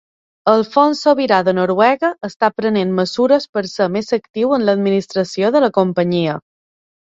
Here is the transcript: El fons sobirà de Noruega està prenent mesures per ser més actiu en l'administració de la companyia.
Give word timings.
El 0.51 0.61
fons 0.75 1.01
sobirà 1.07 1.41
de 1.49 1.53
Noruega 1.57 2.09
està 2.29 2.49
prenent 2.63 2.95
mesures 3.01 3.47
per 3.59 3.65
ser 3.75 3.89
més 3.99 4.11
actiu 4.19 4.57
en 4.59 4.67
l'administració 4.71 5.55
de 5.59 5.65
la 5.67 5.73
companyia. 5.81 6.43